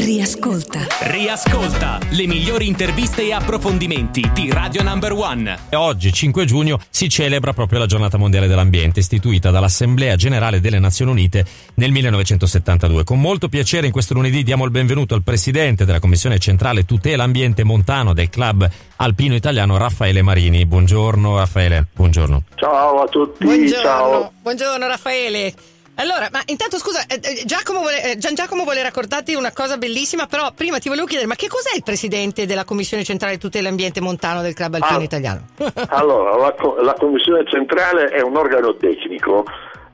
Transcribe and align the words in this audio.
Riascolta. 0.00 0.86
Riascolta 1.00 1.98
le 2.12 2.26
migliori 2.26 2.66
interviste 2.66 3.20
e 3.20 3.34
approfondimenti 3.34 4.30
di 4.32 4.50
Radio 4.50 4.82
Number 4.82 5.12
One. 5.12 5.58
Oggi, 5.72 6.10
5 6.10 6.46
giugno, 6.46 6.80
si 6.88 7.10
celebra 7.10 7.52
proprio 7.52 7.80
la 7.80 7.84
Giornata 7.84 8.16
Mondiale 8.16 8.46
dell'Ambiente, 8.46 9.00
istituita 9.00 9.50
dall'Assemblea 9.50 10.16
Generale 10.16 10.60
delle 10.60 10.78
Nazioni 10.78 11.10
Unite 11.10 11.44
nel 11.74 11.90
1972. 11.90 13.04
Con 13.04 13.20
molto 13.20 13.50
piacere 13.50 13.88
in 13.88 13.92
questo 13.92 14.14
lunedì 14.14 14.42
diamo 14.42 14.64
il 14.64 14.70
benvenuto 14.70 15.14
al 15.14 15.22
Presidente 15.22 15.84
della 15.84 16.00
Commissione 16.00 16.38
Centrale 16.38 16.86
Tutela 16.86 17.24
Ambiente 17.24 17.62
Montano 17.62 18.14
del 18.14 18.30
Club 18.30 18.66
Alpino 18.96 19.34
Italiano, 19.34 19.76
Raffaele 19.76 20.22
Marini. 20.22 20.64
Buongiorno 20.64 21.36
Raffaele, 21.36 21.88
buongiorno. 21.92 22.44
Ciao 22.54 23.02
a 23.02 23.06
tutti. 23.06 23.44
Buongiorno, 23.44 23.82
Ciao. 23.82 24.32
buongiorno 24.40 24.86
Raffaele. 24.86 25.54
Allora, 26.00 26.28
ma 26.32 26.40
intanto 26.46 26.78
scusa, 26.78 27.04
eh, 27.06 27.20
eh, 27.22 27.42
Giacomo 27.44 27.80
vuole, 27.80 28.12
eh, 28.12 28.16
Gian 28.16 28.34
Giacomo 28.34 28.64
vuole 28.64 28.82
raccontarti 28.82 29.34
una 29.34 29.52
cosa 29.52 29.76
bellissima, 29.76 30.26
però 30.26 30.50
prima 30.54 30.78
ti 30.78 30.88
volevo 30.88 31.06
chiedere, 31.06 31.28
ma 31.28 31.34
che 31.34 31.46
cos'è 31.46 31.76
il 31.76 31.82
presidente 31.82 32.46
della 32.46 32.64
Commissione 32.64 33.04
Centrale 33.04 33.36
Tutela 33.36 33.68
Ambiente 33.68 34.00
Montano 34.00 34.40
del 34.40 34.54
Club 34.54 34.74
Alpino 34.74 34.98
Ah. 35.00 35.02
Italiano? 35.02 35.40
Allora, 35.90 36.36
la, 36.36 36.52
co- 36.54 36.80
la 36.80 36.94
Commissione 36.94 37.44
Centrale 37.46 38.06
è 38.06 38.22
un 38.22 38.34
organo 38.34 38.74
tecnico 38.76 39.44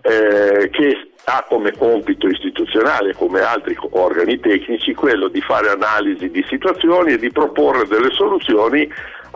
eh, 0.02 0.70
che 0.70 1.10
ha 1.24 1.44
come 1.48 1.72
compito 1.76 2.28
istituzionale, 2.28 3.12
come 3.14 3.40
altri 3.40 3.76
organi 3.90 4.38
tecnici, 4.38 4.94
quello 4.94 5.26
di 5.26 5.40
fare 5.40 5.70
analisi 5.70 6.30
di 6.30 6.44
situazioni 6.48 7.14
e 7.14 7.18
di 7.18 7.32
proporre 7.32 7.84
delle 7.88 8.12
soluzioni 8.12 8.88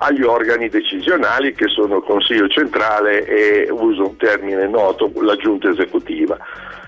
agli 0.02 0.22
organi 0.22 0.68
decisionali 0.68 1.54
che 1.54 1.68
sono 1.68 1.98
il 1.98 2.04
Consiglio 2.04 2.48
centrale 2.48 3.24
e 3.24 3.70
uso 3.70 4.08
un 4.08 4.16
termine 4.16 4.66
noto, 4.66 5.10
la 5.20 5.36
giunta 5.36 5.68
esecutiva, 5.68 6.38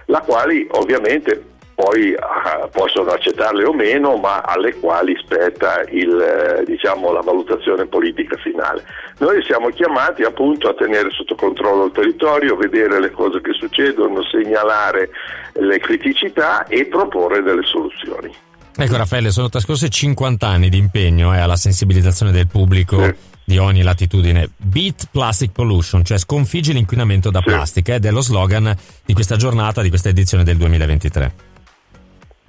la 0.07 0.21
quali 0.21 0.67
ovviamente 0.73 1.51
poi 1.75 2.15
ah, 2.19 2.69
possono 2.71 3.11
accettarle 3.11 3.65
o 3.65 3.73
meno, 3.73 4.17
ma 4.17 4.43
alle 4.43 4.75
quali 4.75 5.17
spetta 5.23 5.83
il, 5.89 6.21
eh, 6.21 6.65
diciamo, 6.65 7.13
la 7.13 7.21
valutazione 7.21 7.87
politica 7.87 8.37
finale. 8.37 8.85
Noi 9.19 9.43
siamo 9.45 9.69
chiamati 9.69 10.23
appunto 10.23 10.69
a 10.69 10.75
tenere 10.75 11.11
sotto 11.11 11.35
controllo 11.35 11.87
il 11.87 11.93
territorio, 11.93 12.57
vedere 12.57 13.01
le 13.01 13.11
cose 13.11 13.41
che 13.41 13.53
succedono, 13.53 14.23
segnalare 14.23 15.11
le 15.55 15.79
criticità 15.79 16.67
e 16.67 16.87
proporre 16.87 17.43
delle 17.43 17.63
soluzioni. 17.65 18.33
Ecco 18.75 18.97
Raffaele, 18.97 19.31
sono 19.31 19.49
trascorsi 19.49 19.91
50 19.91 20.47
anni 20.47 20.69
di 20.69 20.79
impegno 20.79 21.35
eh, 21.35 21.39
alla 21.39 21.57
sensibilizzazione 21.57 22.33
del 22.33 22.47
pubblico 22.49 23.05
Sì. 23.05 23.15
di 23.45 23.59
ogni 23.59 23.83
latitudine. 23.83 24.51
Beat 24.57 25.09
Plastic 25.11 25.53
Pollution, 25.53 26.05
cioè 26.05 26.19
sconfiggi 26.19 26.73
l'inquinamento 26.73 27.31
da 27.31 27.41
Sì. 27.41 27.45
plastica, 27.51 27.95
ed 27.95 28.07
è 28.07 28.11
lo 28.11 28.23
slogan 28.23 28.75
di 29.05 29.13
questa 29.13 29.37
giornata, 29.37 29.83
di 29.83 29.89
questa 29.91 30.09
edizione 30.09 30.43
del 30.43 30.57
2023. 30.57 31.33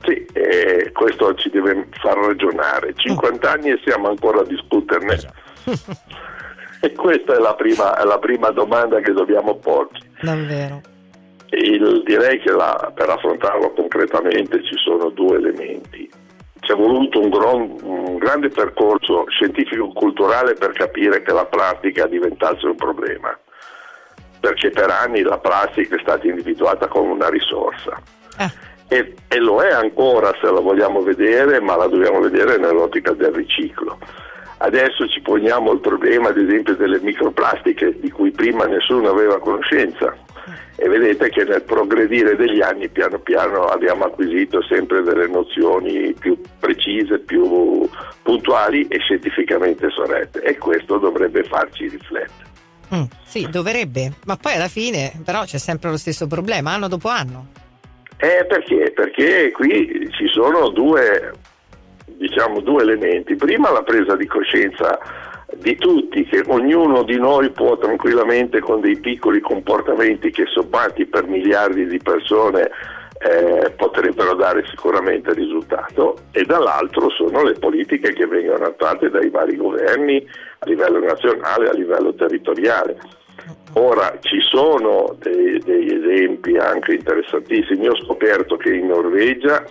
Sì, 0.05 0.25
eh, 0.33 0.91
questo 0.93 1.33
ci 1.35 1.49
deve 1.49 1.87
far 2.01 2.17
ragionare. 2.17 2.93
50 2.95 3.51
anni 3.51 3.69
e 3.71 3.79
siamo 3.85 4.07
ancora 4.09 4.41
a 4.41 4.45
discuterne. 4.45 5.15
Già. 5.17 5.33
E 6.83 6.91
questa 6.91 7.33
è 7.33 7.39
la 7.39 7.53
prima, 7.55 7.95
è 7.97 8.03
la 8.03 8.19
prima 8.19 8.49
domanda 8.49 8.99
che 8.99 9.13
dobbiamo 9.13 9.55
porci. 9.55 10.01
Davvero. 10.21 10.81
Il- 11.51 12.03
direi 12.05 12.41
che 12.41 12.51
la- 12.51 12.91
per 12.93 13.07
affrontarlo 13.09 13.71
concretamente 13.71 14.61
ci 14.65 14.75
sono 14.83 15.07
due 15.11 15.37
elementi. 15.37 16.02
Voluto 16.83 17.21
un, 17.21 17.29
gron- 17.29 17.77
un 17.81 18.17
grande 18.17 18.49
percorso 18.49 19.23
scientifico-culturale 19.29 20.55
per 20.55 20.73
capire 20.73 21.21
che 21.21 21.31
la 21.31 21.45
plastica 21.45 22.07
diventasse 22.07 22.65
un 22.65 22.75
problema, 22.75 23.39
perché 24.37 24.69
per 24.69 24.89
anni 24.89 25.21
la 25.21 25.37
plastica 25.37 25.95
è 25.95 25.99
stata 26.01 26.27
individuata 26.27 26.89
come 26.89 27.13
una 27.13 27.29
risorsa. 27.29 28.01
Ah, 28.35 28.51
e, 28.89 29.15
e 29.29 29.39
lo 29.39 29.61
è 29.61 29.71
ancora 29.71 30.35
se 30.41 30.51
la 30.51 30.59
vogliamo 30.59 31.01
vedere, 31.01 31.61
ma 31.61 31.77
la 31.77 31.87
dobbiamo 31.87 32.19
vedere 32.19 32.57
nell'ottica 32.57 33.13
del 33.13 33.31
riciclo. 33.31 33.97
Adesso 34.57 35.07
ci 35.07 35.21
poniamo 35.21 35.71
il 35.71 35.79
problema, 35.79 36.29
ad 36.29 36.37
esempio, 36.37 36.75
delle 36.75 36.99
microplastiche 36.99 37.97
di 37.97 38.11
cui 38.11 38.31
prima 38.31 38.65
nessuno 38.65 39.09
aveva 39.09 39.39
conoscenza. 39.39 40.13
E 40.75 40.89
vedete 40.89 41.29
che 41.29 41.45
nel 41.45 41.61
progredire 41.61 42.35
degli 42.35 42.61
anni 42.61 42.89
piano 42.89 43.19
piano 43.19 43.67
abbiamo 43.67 44.03
acquisito 44.03 44.61
sempre 44.63 45.01
delle 45.01 45.27
nozioni 45.27 46.13
più 46.19 46.37
precise, 46.63 47.19
più 47.19 47.89
puntuali 48.21 48.87
e 48.87 48.99
scientificamente 48.99 49.89
sorrette 49.89 50.41
e 50.41 50.57
questo 50.57 50.97
dovrebbe 50.97 51.43
farci 51.43 51.89
riflettere. 51.89 52.49
mm, 52.95 53.03
sì, 53.25 53.49
dovrebbe, 53.49 54.13
ma 54.25 54.37
poi 54.37 54.53
alla 54.53 54.69
fine 54.69 55.11
però 55.25 55.43
c'è 55.43 55.57
sempre 55.57 55.89
lo 55.89 55.97
stesso 55.97 56.25
problema, 56.25 56.71
anno 56.71 56.87
dopo 56.87 57.09
anno. 57.09 57.47
Eh, 58.17 58.45
perché? 58.45 58.93
Perché 58.95 59.51
qui 59.51 60.09
ci 60.11 60.27
sono 60.29 60.69
due, 60.69 61.33
diciamo, 62.05 62.61
due 62.61 62.83
elementi. 62.83 63.35
Prima 63.35 63.69
la 63.69 63.83
presa 63.83 64.15
di 64.15 64.25
coscienza 64.25 64.97
di 65.57 65.75
tutti, 65.75 66.23
che 66.23 66.41
ognuno 66.47 67.03
di 67.03 67.17
noi 67.17 67.49
può 67.49 67.77
tranquillamente 67.77 68.61
con 68.61 68.79
dei 68.79 68.97
piccoli 68.97 69.41
comportamenti 69.41 70.31
che 70.31 70.45
sommati 70.45 71.05
per 71.05 71.27
miliardi 71.27 71.85
di 71.85 71.97
persone 71.97 72.69
eh, 73.23 73.71
potrebbero 73.71 74.35
dare 74.35 74.65
sicuramente 74.69 75.33
risultato 75.33 76.17
e 76.31 76.43
dall'altro 76.43 77.09
sono 77.09 77.43
le 77.43 77.53
politiche 77.53 78.11
che 78.11 78.27
vengono 78.27 78.65
attuate 78.65 79.09
dai 79.09 79.29
vari 79.29 79.55
governi 79.55 80.25
a 80.59 80.65
livello 80.65 80.99
nazionale, 80.99 81.69
a 81.69 81.73
livello 81.73 82.13
territoriale. 82.13 82.97
Ora 83.73 84.17
ci 84.19 84.39
sono 84.41 85.15
dei- 85.19 85.57
degli 85.59 85.93
esempi 85.93 86.57
anche 86.57 86.93
interessantissimi. 86.93 87.87
Ho 87.87 87.95
scoperto 88.03 88.57
che 88.57 88.73
in 88.73 88.87
Norvegia 88.87 89.63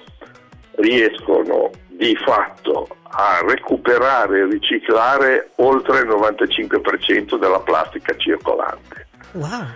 riescono 0.76 1.70
di 1.88 2.16
fatto 2.16 2.88
a 3.02 3.44
recuperare 3.46 4.40
e 4.40 4.46
riciclare 4.46 5.50
oltre 5.56 6.00
il 6.00 6.08
95% 6.08 7.38
della 7.38 7.60
plastica 7.60 8.16
circolante. 8.16 9.06
Wow. 9.32 9.66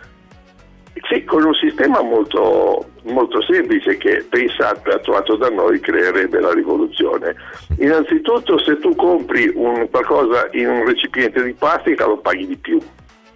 Sì, 1.08 1.22
con 1.24 1.44
un 1.44 1.54
sistema 1.54 2.02
molto, 2.02 2.84
molto 3.04 3.40
semplice 3.42 3.96
che 3.96 4.26
pensate 4.28 4.90
attuato 4.90 5.36
da 5.36 5.48
noi 5.50 5.78
creerebbe 5.78 6.40
la 6.40 6.52
rivoluzione. 6.52 7.34
Innanzitutto 7.78 8.58
se 8.58 8.78
tu 8.78 8.94
compri 8.96 9.50
un- 9.54 9.88
qualcosa 9.88 10.48
in 10.52 10.68
un 10.68 10.84
recipiente 10.84 11.44
di 11.44 11.52
plastica 11.52 12.06
lo 12.06 12.16
paghi 12.18 12.46
di 12.46 12.56
più. 12.56 12.80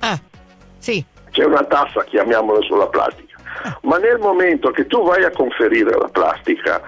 Ah, 0.00 0.18
sì. 0.78 1.04
c'è 1.30 1.44
una 1.44 1.62
tassa, 1.64 2.02
chiamiamola 2.02 2.60
sulla 2.62 2.88
plastica, 2.88 3.36
ma 3.82 3.98
nel 3.98 4.18
momento 4.18 4.70
che 4.70 4.86
tu 4.88 5.04
vai 5.04 5.22
a 5.22 5.30
conferire 5.30 5.96
la 5.96 6.08
plastica 6.10 6.82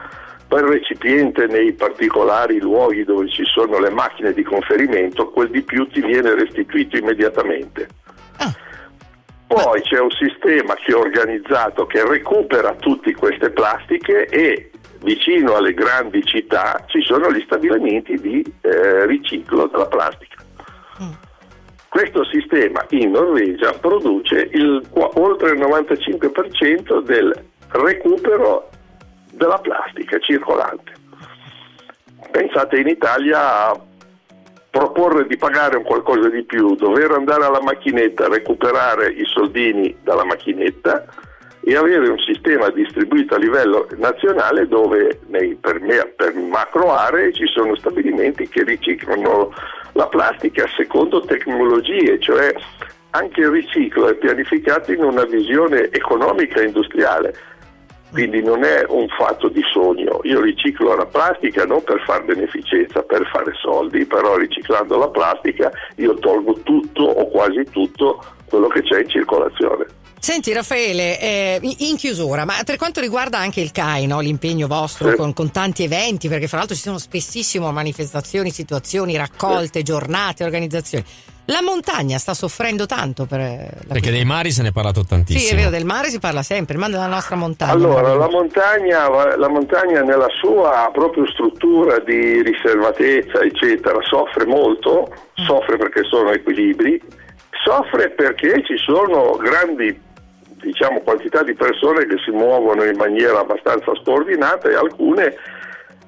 per 0.49 0.65
recipiente 0.65 1.47
nei 1.47 1.73
particolari 1.73 2.59
luoghi 2.59 3.05
dove 3.05 3.29
ci 3.29 3.45
sono 3.45 3.79
le 3.79 3.91
macchine 3.91 4.33
di 4.33 4.43
conferimento, 4.43 5.31
quel 5.31 5.49
di 5.51 5.63
più 5.63 5.87
ti 5.87 6.01
viene 6.01 6.35
restituito 6.35 6.97
immediatamente. 6.97 7.87
Poi 9.53 9.83
c'è 9.83 10.01
un 10.01 10.11
sistema 10.11 10.75
che 10.75 10.93
è 10.93 10.95
organizzato 10.95 11.85
che 11.87 12.07
recupera 12.07 12.75
tutte 12.75 13.13
queste 13.15 13.51
plastiche 13.51 14.25
e 14.27 14.71
vicino 15.03 15.57
alle 15.57 15.75
grandi 15.75 16.25
città 16.25 16.83
ci 16.87 17.03
sono 17.03 17.31
gli 17.31 17.43
stabilimenti 17.45 18.19
di 18.19 18.43
eh, 18.63 19.05
riciclo 19.05 19.67
della 19.67 19.87
plastica. 19.87 20.43
Questo 21.93 22.25
sistema 22.25 22.83
in 22.91 23.11
Norvegia 23.11 23.73
produce 23.73 24.49
il, 24.53 24.83
oltre 24.93 25.51
il 25.51 25.61
95% 25.61 27.03
del 27.03 27.45
recupero 27.69 28.71
della 29.33 29.59
plastica 29.59 30.19
circolante. 30.21 30.93
Pensate 32.31 32.79
in 32.79 32.89
Italia 32.89 33.79
proporre 34.73 35.27
di 35.27 35.37
pagare 35.37 35.77
un 35.77 35.83
qualcosa 35.83 36.31
di 36.31 36.45
più, 36.45 36.75
dover 36.77 37.11
andare 37.11 37.45
alla 37.45 37.61
macchinetta, 37.61 38.29
recuperare 38.29 39.11
i 39.11 39.25
soldini 39.27 39.95
dalla 40.03 40.25
macchinetta 40.25 41.05
e 41.61 41.77
avere 41.77 42.09
un 42.09 42.19
sistema 42.19 42.71
distribuito 42.71 43.35
a 43.35 43.39
livello 43.39 43.87
nazionale 43.99 44.67
dove 44.67 45.21
nei, 45.27 45.57
per, 45.57 45.79
me- 45.81 46.11
per 46.17 46.35
macro 46.35 46.91
aree 46.91 47.35
ci 47.35 47.47
sono 47.49 47.77
stabilimenti 47.77 48.49
che 48.49 48.65
riciclano 48.65 49.53
la 49.93 50.07
plastica 50.07 50.65
secondo 50.75 51.21
tecnologie, 51.21 52.19
cioè 52.19 52.55
anche 53.11 53.41
il 53.43 53.51
riciclo 53.51 54.09
è 54.09 54.15
pianificato 54.15 54.91
in 54.91 55.05
una 55.05 55.25
visione 55.25 55.91
economica 55.91 56.61
e 56.61 56.65
industriale. 56.65 57.35
Quindi 58.13 58.43
non 58.43 58.63
è 58.63 58.85
un 58.89 59.09
fatto 59.09 59.49
di 59.49 59.63
sogno, 59.73 60.21
io 60.25 60.43
riciclo 60.43 60.95
la 60.95 61.07
plastica 61.07 61.65
non 61.65 61.83
per 61.83 62.03
fare 62.05 62.25
beneficenza, 62.25 63.01
per 63.03 63.27
fare 63.33 63.53
soldi, 63.59 64.05
però 64.05 64.37
riciclando 64.37 64.99
la 64.99 65.09
plastica 65.09 65.71
io 65.97 66.15
tolgo 66.15 66.61
tutto 66.63 67.05
o 67.05 67.29
quasi 67.29 67.65
tutto 67.71 68.23
quello 68.49 68.69
che 68.69 68.83
c'è 68.83 69.01
in 69.01 69.09
circolazione. 69.09 69.87
Senti 70.19 70.53
Raffaele, 70.53 71.19
eh, 71.19 71.59
in 71.79 71.97
chiusura, 71.97 72.45
ma 72.45 72.55
per 72.65 72.77
quanto 72.77 73.01
riguarda 73.01 73.39
anche 73.39 73.61
il 73.61 73.73
CAI, 73.73 74.07
no? 74.07 74.21
l'impegno 74.21 74.69
vostro 74.69 75.11
Sì. 75.11 75.17
con, 75.17 75.33
con 75.33 75.51
tanti 75.51 75.83
eventi, 75.83 76.29
perché 76.29 76.47
fra 76.47 76.59
l'altro 76.59 76.77
ci 76.77 76.83
sono 76.83 76.99
spessissimo 76.99 77.73
manifestazioni, 77.73 78.51
situazioni, 78.51 79.17
raccolte, 79.17 79.83
giornate, 79.83 80.45
organizzazioni, 80.45 81.05
La 81.47 81.61
montagna 81.61 82.19
sta 82.19 82.35
soffrendo 82.35 82.87
tanto 82.87 83.27
per 83.27 83.41
eh, 83.41 83.69
la 83.87 83.95
Perché 83.95 84.13
dei 84.13 84.25
mari 84.25 84.53
se 84.53 84.63
ne 84.63 84.69
è 84.69 84.73
parlato 84.73 85.05
tantissimo. 85.05 85.45
Sì, 85.45 85.53
è 85.53 85.57
vero, 85.57 85.71
del 85.71 85.85
mare 85.85 86.09
si 86.09 86.21
parla 86.21 86.43
sempre, 86.43 86.77
ma 86.77 86.89
della 86.89 87.09
nostra 87.09 87.35
montagna. 87.35 87.73
Allora, 87.73 88.15
la 88.15 88.29
montagna, 88.29 89.37
la 89.37 89.49
montagna 89.49 90.03
nella 90.03 90.29
sua 90.41 90.89
proprio 90.93 91.27
struttura 91.27 91.99
di 91.99 92.43
riservatezza, 92.43 93.41
eccetera, 93.41 93.99
soffre 94.03 94.47
molto, 94.47 95.13
soffre 95.35 95.77
perché 95.77 96.05
sono 96.05 96.31
equilibri, 96.31 97.01
soffre 97.65 98.11
perché 98.11 98.63
ci 98.65 98.77
sono 98.77 99.37
grandi 99.37 100.01
diciamo, 100.63 101.01
quantità 101.01 101.43
di 101.43 101.55
persone 101.55 102.07
che 102.07 102.17
si 102.25 102.31
muovono 102.31 102.85
in 102.85 102.97
maniera 102.97 103.41
abbastanza 103.41 103.93
scordinata 104.01 104.69
e 104.69 104.75
alcune 104.75 105.35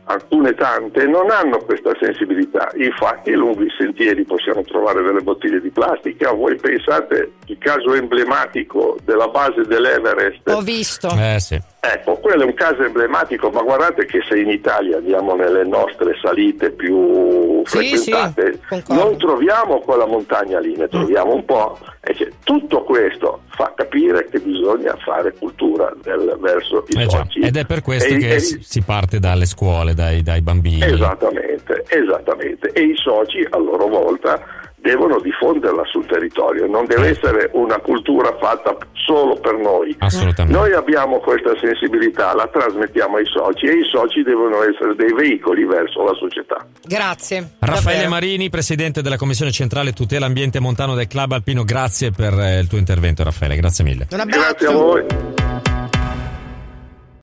alcune 0.04 0.54
tante 0.54 1.06
non 1.06 1.30
hanno 1.30 1.58
questa 1.58 1.92
sensibilità, 2.00 2.70
infatti 2.76 3.32
lungo 3.32 3.62
i 3.62 3.72
sentieri 3.76 4.24
possiamo 4.24 4.62
trovare 4.62 5.02
delle 5.02 5.20
bottiglie 5.20 5.60
di 5.60 5.70
plastica, 5.70 6.32
voi 6.32 6.56
pensate 6.56 7.32
il 7.46 7.58
caso 7.58 7.94
emblematico 7.94 8.96
della 9.04 9.28
base 9.28 9.62
dell'Everest? 9.62 10.48
Ho 10.48 10.60
visto. 10.60 11.08
Eh 11.18 11.40
sì. 11.40 11.60
Ecco, 11.92 12.14
quello 12.16 12.42
è 12.42 12.46
un 12.46 12.54
caso 12.54 12.82
emblematico, 12.82 13.50
ma 13.50 13.60
guardate 13.60 14.06
che 14.06 14.20
se 14.26 14.38
in 14.38 14.48
Italia 14.48 14.96
andiamo 14.96 15.34
nelle 15.34 15.64
nostre 15.64 16.16
salite 16.22 16.70
più 16.70 17.62
Sì, 17.64 17.94
frequentate, 17.96 18.58
sì, 18.70 18.82
non 18.94 19.18
troviamo 19.18 19.80
quella 19.80 20.06
montagna 20.06 20.58
lì, 20.60 20.74
ne 20.76 20.88
troviamo 20.88 21.34
un 21.34 21.44
po'. 21.44 21.78
E 22.00 22.14
cioè, 22.14 22.28
tutto 22.42 22.82
questo 22.84 23.42
fa 23.48 23.72
capire 23.76 24.26
che 24.30 24.38
bisogna 24.40 24.96
fare 25.04 25.34
cultura 25.38 25.92
del- 26.02 26.36
verso 26.40 26.84
i 26.88 26.98
Eh 27.00 27.06
già, 27.06 27.18
soci. 27.18 27.40
Ed 27.40 27.56
è 27.56 27.66
per 27.66 27.82
questo 27.82 28.14
E- 28.14 28.18
che 28.18 28.34
e- 28.34 28.40
si 28.40 28.58
si 28.62 28.82
parte 28.82 29.18
dalle 29.18 29.44
scuole, 29.44 29.92
dai, 29.94 30.22
dai 30.22 30.40
bambini. 30.40 30.82
Esattamente, 30.84 31.84
esattamente. 31.88 32.70
E 32.72 32.80
i 32.82 32.96
soci 32.96 33.46
a 33.50 33.58
loro 33.58 33.86
volta 33.88 34.42
devono 34.84 35.18
diffonderla 35.18 35.82
sul 35.86 36.04
territorio, 36.04 36.66
non 36.66 36.84
deve 36.84 37.08
essere 37.08 37.48
una 37.54 37.78
cultura 37.78 38.36
fatta 38.38 38.76
solo 38.92 39.36
per 39.40 39.54
noi. 39.56 39.96
Assolutamente. 39.98 40.58
Noi 40.58 40.72
abbiamo 40.74 41.20
questa 41.20 41.52
sensibilità, 41.58 42.34
la 42.34 42.46
trasmettiamo 42.46 43.16
ai 43.16 43.24
soci 43.24 43.64
e 43.64 43.78
i 43.78 43.84
soci 43.90 44.22
devono 44.22 44.62
essere 44.62 44.94
dei 44.94 45.12
veicoli 45.14 45.64
verso 45.64 46.04
la 46.04 46.12
società. 46.14 46.66
Grazie. 46.84 47.56
Raffaele 47.60 48.02
davvero. 48.02 48.08
Marini, 48.10 48.50
presidente 48.50 49.00
della 49.00 49.16
Commissione 49.16 49.52
Centrale 49.52 49.94
Tutela 49.94 50.26
Ambiente 50.26 50.60
Montano 50.60 50.94
del 50.94 51.06
Club 51.06 51.32
Alpino, 51.32 51.64
grazie 51.64 52.10
per 52.10 52.34
eh, 52.38 52.58
il 52.58 52.68
tuo 52.68 52.76
intervento 52.76 53.24
Raffaele, 53.24 53.56
grazie 53.56 53.84
mille. 53.84 54.06
Grazie 54.06 54.66
a 54.66 54.72
voi. 54.72 55.43